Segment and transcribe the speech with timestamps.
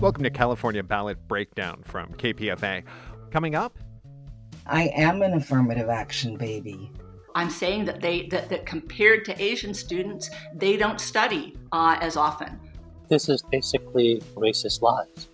[0.00, 2.84] Welcome to California Ballot Breakdown from KPFA.
[3.30, 3.76] Coming up,
[4.64, 6.90] I am an affirmative action baby.
[7.34, 12.16] I'm saying that they that, that compared to Asian students, they don't study uh, as
[12.16, 12.58] often.
[13.10, 15.28] This is basically racist lies.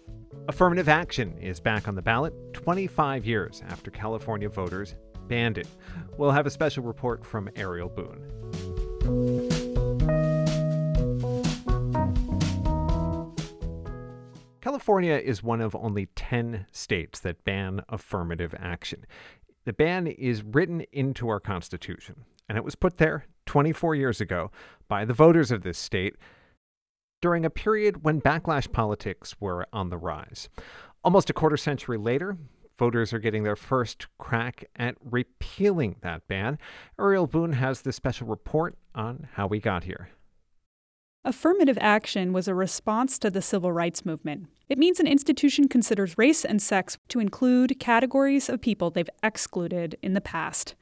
[0.48, 4.96] Affirmative action is back on the ballot 25 years after California voters
[5.29, 5.69] banned it.
[6.19, 9.46] We'll have a special report from Ariel Boone.
[14.86, 19.04] California is one of only 10 states that ban affirmative action.
[19.64, 24.53] The ban is written into our Constitution, and it was put there 24 years ago
[24.86, 26.14] by the voters of this state
[27.21, 30.49] during a period when backlash politics were on the rise.
[31.03, 32.37] Almost a quarter century later,
[32.78, 36.61] voters are getting their first crack at repealing that ban.
[36.97, 40.11] Ariel Boone has the special report on how we got here.
[41.27, 44.47] Affirmative action was a response to the civil rights movement.
[44.69, 49.98] It means an institution considers race and sex to include categories of people they've excluded
[50.03, 50.77] in the past.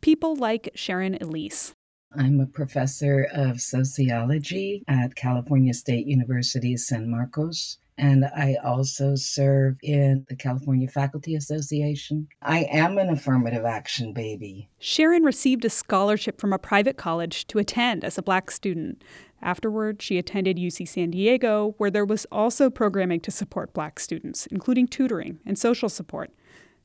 [0.00, 1.74] People like Sharon Elise.
[2.16, 7.78] I'm a professor of sociology at California State University San Marcos.
[7.98, 12.28] And I also serve in the California Faculty Association.
[12.42, 14.68] I am an affirmative action baby.
[14.78, 19.02] Sharon received a scholarship from a private college to attend as a black student.
[19.42, 24.46] Afterward, she attended UC San Diego, where there was also programming to support black students,
[24.46, 26.30] including tutoring and social support.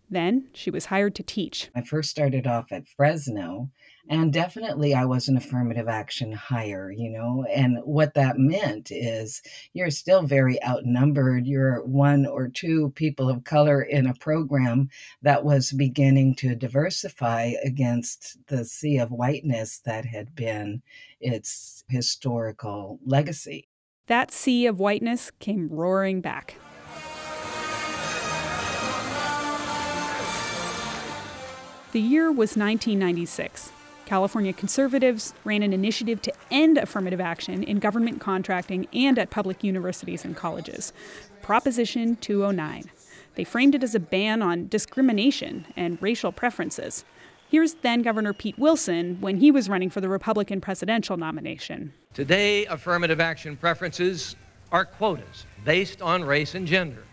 [0.09, 1.69] Then she was hired to teach.
[1.75, 3.69] I first started off at Fresno,
[4.09, 7.45] and definitely I was an affirmative action hire, you know.
[7.49, 11.47] And what that meant is you're still very outnumbered.
[11.47, 14.89] You're one or two people of color in a program
[15.21, 20.81] that was beginning to diversify against the sea of whiteness that had been
[21.21, 23.69] its historical legacy.
[24.07, 26.55] That sea of whiteness came roaring back.
[31.93, 33.71] The year was 1996.
[34.05, 39.63] California conservatives ran an initiative to end affirmative action in government contracting and at public
[39.63, 40.93] universities and colleges.
[41.41, 42.91] Proposition 209.
[43.35, 47.03] They framed it as a ban on discrimination and racial preferences.
[47.49, 51.93] Here's then Governor Pete Wilson when he was running for the Republican presidential nomination.
[52.13, 54.35] Today, affirmative action preferences
[54.71, 57.03] are quotas based on race and gender.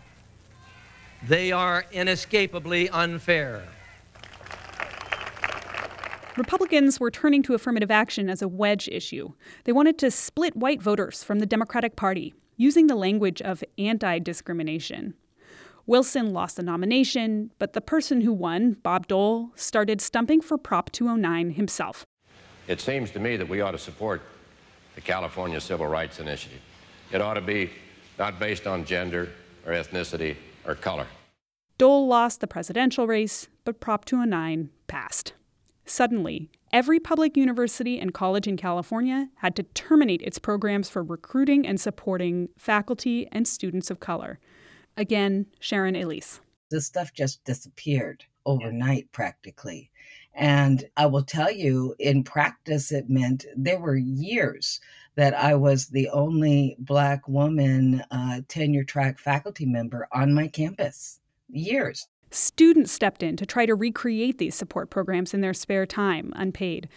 [1.27, 3.63] They are inescapably unfair.
[6.37, 9.33] Republicans were turning to affirmative action as a wedge issue.
[9.65, 14.19] They wanted to split white voters from the Democratic Party, using the language of anti
[14.19, 15.13] discrimination.
[15.85, 20.89] Wilson lost the nomination, but the person who won, Bob Dole, started stumping for Prop
[20.91, 22.05] 209 himself.
[22.67, 24.21] It seems to me that we ought to support
[24.95, 26.61] the California Civil Rights Initiative.
[27.11, 27.71] It ought to be
[28.17, 29.29] not based on gender
[29.65, 31.07] or ethnicity or color.
[31.77, 35.33] Dole lost the presidential race, but Prop 209 passed.
[35.85, 41.67] Suddenly, every public university and college in California had to terminate its programs for recruiting
[41.67, 44.39] and supporting faculty and students of color.
[44.95, 46.39] Again, Sharon Elise.
[46.69, 49.91] This stuff just disappeared overnight practically.
[50.33, 54.79] And I will tell you, in practice, it meant there were years
[55.15, 61.19] that I was the only Black woman uh, tenure track faculty member on my campus.
[61.49, 62.07] Years.
[62.33, 66.87] Students stepped in to try to recreate these support programs in their spare time, unpaid.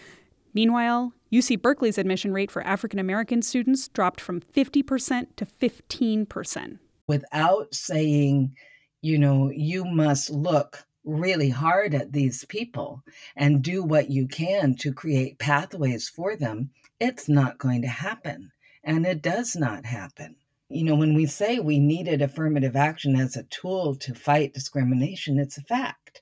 [0.54, 6.78] Meanwhile, UC Berkeley's admission rate for African American students dropped from 50% to 15%.
[7.08, 8.54] Without saying,
[9.02, 13.02] you know, you must look really hard at these people
[13.34, 16.70] and do what you can to create pathways for them,
[17.00, 18.52] it's not going to happen.
[18.84, 20.36] And it does not happen
[20.74, 25.38] you know, when we say we needed affirmative action as a tool to fight discrimination,
[25.38, 26.20] it's a fact.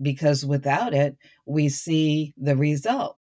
[0.00, 3.16] Because without it, we see the result.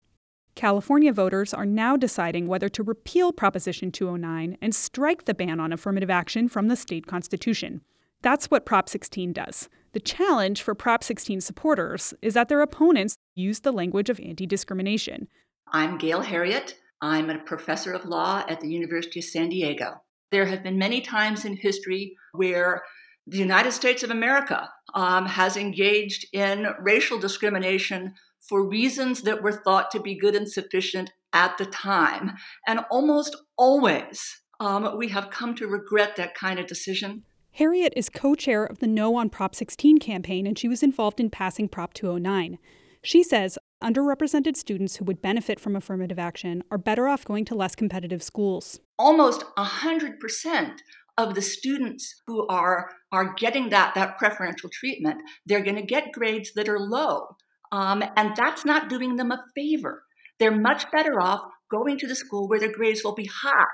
[0.55, 5.71] California voters are now deciding whether to repeal Proposition 209 and strike the ban on
[5.71, 7.81] affirmative action from the state constitution.
[8.23, 9.69] That's what Prop 16 does.
[9.93, 14.47] The challenge for Prop 16 supporters is that their opponents use the language of anti
[14.47, 15.27] discrimination.
[15.71, 16.73] I'm Gail Heriot.
[17.01, 20.01] I'm a professor of law at the University of San Diego.
[20.31, 22.83] There have been many times in history where
[23.27, 29.51] the United States of America um, has engaged in racial discrimination for reasons that were
[29.51, 32.33] thought to be good and sufficient at the time.
[32.65, 37.23] And almost always, um, we have come to regret that kind of decision.
[37.57, 41.19] Heriot is co chair of the No on Prop 16 campaign, and she was involved
[41.19, 42.57] in passing Prop 209.
[43.03, 47.55] She says underrepresented students who would benefit from affirmative action are better off going to
[47.55, 48.79] less competitive schools.
[48.99, 50.77] Almost 100%
[51.17, 56.13] of the students who are are getting that that preferential treatment, they're going to get
[56.13, 57.35] grades that are low,
[57.71, 60.03] um, and that's not doing them a favor.
[60.39, 63.65] They're much better off going to the school where their grades will be high.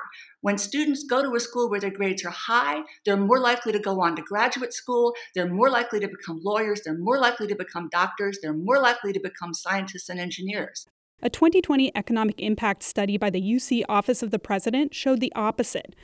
[0.42, 3.80] When students go to a school where their grades are high, they're more likely to
[3.80, 7.56] go on to graduate school, they're more likely to become lawyers, they're more likely to
[7.56, 10.86] become doctors, they're more likely to become scientists and engineers.
[11.22, 15.96] A 2020 economic impact study by the UC Office of the President showed the opposite.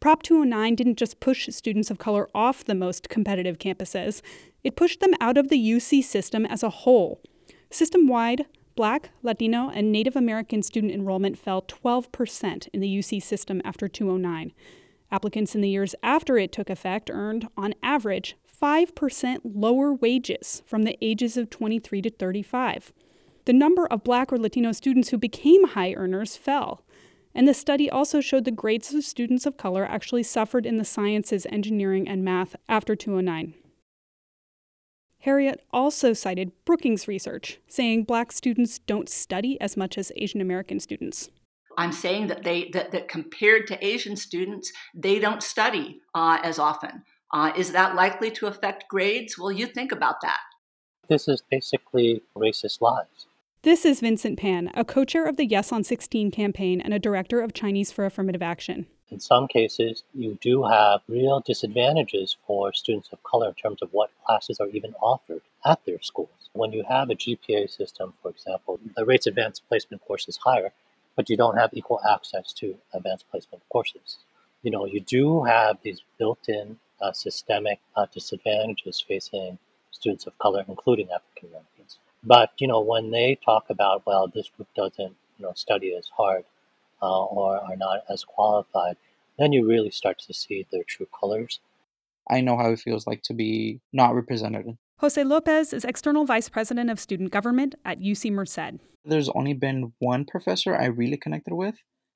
[0.00, 4.22] Prop 209 didn't just push students of color off the most competitive campuses,
[4.64, 7.20] it pushed them out of the UC system as a whole.
[7.70, 13.60] System wide, Black, Latino, and Native American student enrollment fell 12% in the UC system
[13.64, 14.52] after 209.
[15.10, 20.84] Applicants in the years after it took effect earned, on average, 5% lower wages from
[20.84, 22.92] the ages of 23 to 35.
[23.44, 26.82] The number of Black or Latino students who became high earners fell.
[27.34, 30.84] And the study also showed the grades of students of color actually suffered in the
[30.84, 33.54] sciences, engineering, and math after 209.
[35.24, 40.80] Heriot also cited Brookings research, saying black students don't study as much as Asian American
[40.80, 41.30] students.
[41.78, 46.58] I'm saying that they that, that compared to Asian students, they don't study uh, as
[46.58, 47.04] often.
[47.32, 49.38] Uh, is that likely to affect grades?
[49.38, 50.40] Well, you think about that.
[51.08, 53.26] This is basically racist lies.
[53.62, 56.98] This is Vincent Pan, a co chair of the Yes on 16 campaign and a
[56.98, 62.72] director of Chinese for Affirmative Action in some cases, you do have real disadvantages for
[62.72, 66.48] students of color in terms of what classes are even offered at their schools.
[66.54, 70.72] When you have a GPA system, for example, the rates of advanced placement courses higher,
[71.14, 74.18] but you don't have equal access to advanced placement courses.
[74.62, 79.58] You know, you do have these built-in uh, systemic uh, disadvantages facing
[79.90, 81.98] students of color, including African Americans.
[82.24, 86.08] But you know, when they talk about, well, this group doesn't, you know, study as
[86.16, 86.44] hard,
[87.02, 88.96] uh, or are not as qualified,
[89.38, 91.60] then you really start to see their true colors.
[92.30, 94.78] I know how it feels like to be not represented.
[94.98, 98.80] Jose Lopez is External Vice President of Student Government at UC Merced.
[99.04, 101.74] There's only been one professor I really connected with,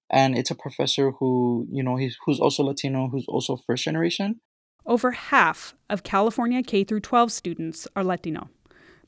[0.08, 4.40] and it's a professor who, you know, he's, who's also Latino, who's also first generation.
[4.86, 8.50] Over half of California K through 12 students are Latino.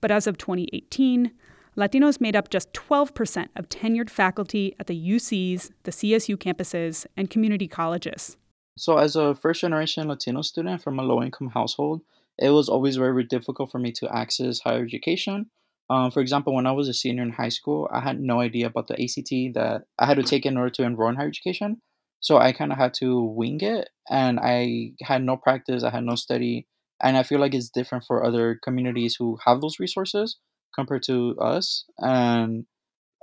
[0.01, 1.31] But as of 2018,
[1.79, 7.31] Latinos made up just 12% of tenured faculty at the UCs, the CSU campuses, and
[7.31, 8.37] community colleges.
[8.77, 12.01] So, as a first generation Latino student from a low income household,
[12.37, 15.51] it was always very difficult for me to access higher education.
[15.89, 18.67] Um, for example, when I was a senior in high school, I had no idea
[18.67, 21.81] about the ACT that I had to take in order to enroll in higher education.
[22.19, 26.03] So I kind of had to wing it, and I had no practice, I had
[26.03, 26.67] no study.
[27.01, 30.39] And I feel like it's different for other communities who have those resources
[30.75, 31.85] compared to us.
[31.99, 32.67] And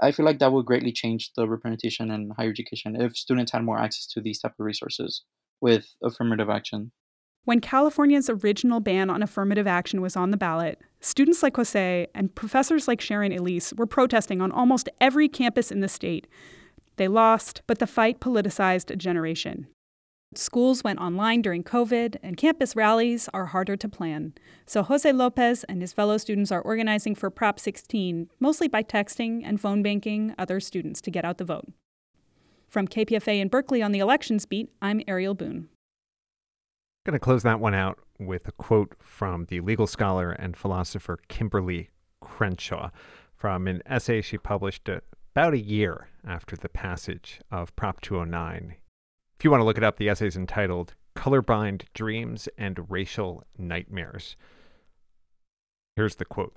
[0.01, 3.63] I feel like that would greatly change the representation in higher education if students had
[3.63, 5.23] more access to these type of resources
[5.61, 6.91] with affirmative action.
[7.45, 12.33] When California's original ban on affirmative action was on the ballot, students like Jose and
[12.33, 16.27] professors like Sharon Elise were protesting on almost every campus in the state.
[16.97, 19.67] They lost, but the fight politicized a generation.
[20.37, 24.33] Schools went online during COVID, and campus rallies are harder to plan.
[24.65, 29.41] So Jose Lopez and his fellow students are organizing for Prop 16, mostly by texting
[29.45, 31.67] and phone banking other students to get out the vote.
[32.67, 35.69] From KPFA in Berkeley on the elections beat, I'm Ariel Boone.
[37.05, 40.57] I'm going to close that one out with a quote from the legal scholar and
[40.57, 41.87] philosopher Kimberlé
[42.21, 42.89] Crenshaw
[43.35, 48.84] from an essay she published about a year after the passage of Prop 209 if
[49.45, 54.35] you want to look it up, the essay is entitled Colorblind Dreams and Racial Nightmares.
[55.95, 56.55] Here's the quote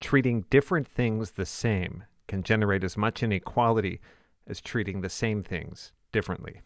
[0.00, 4.00] Treating different things the same can generate as much inequality
[4.46, 6.62] as treating the same things differently.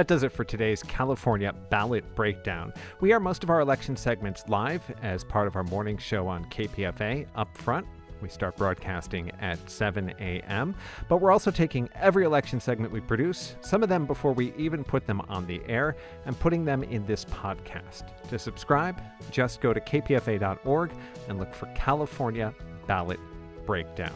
[0.00, 2.72] That does it for today's California Ballot Breakdown.
[3.00, 6.46] We are most of our election segments live as part of our morning show on
[6.46, 7.86] KPFA up front.
[8.22, 10.74] We start broadcasting at 7 a.m.,
[11.10, 14.84] but we're also taking every election segment we produce, some of them before we even
[14.84, 18.04] put them on the air, and putting them in this podcast.
[18.30, 20.92] To subscribe, just go to kpfa.org
[21.28, 22.54] and look for California
[22.86, 23.20] Ballot
[23.66, 24.14] Breakdown.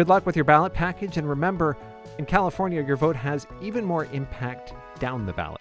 [0.00, 1.76] Good luck with your ballot package, and remember,
[2.16, 5.59] in California, your vote has even more impact down the ballot.